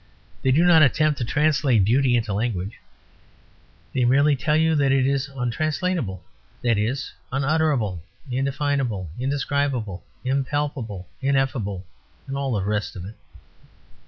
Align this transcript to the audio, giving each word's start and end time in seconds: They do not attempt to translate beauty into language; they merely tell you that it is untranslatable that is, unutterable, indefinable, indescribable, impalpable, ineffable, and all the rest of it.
They 0.41 0.51
do 0.51 0.65
not 0.65 0.81
attempt 0.81 1.19
to 1.19 1.23
translate 1.23 1.85
beauty 1.85 2.15
into 2.17 2.33
language; 2.33 2.79
they 3.93 4.03
merely 4.03 4.35
tell 4.35 4.55
you 4.55 4.73
that 4.73 4.91
it 4.91 5.05
is 5.05 5.29
untranslatable 5.29 6.23
that 6.63 6.75
is, 6.79 7.11
unutterable, 7.31 8.01
indefinable, 8.31 9.11
indescribable, 9.19 10.03
impalpable, 10.25 11.07
ineffable, 11.21 11.85
and 12.25 12.35
all 12.35 12.51
the 12.53 12.63
rest 12.63 12.95
of 12.95 13.05
it. 13.05 13.13